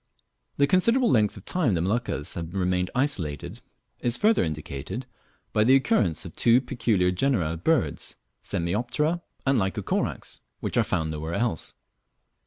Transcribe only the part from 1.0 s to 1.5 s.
length of